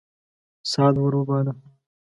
[0.71, 1.53] سعد ور وباله.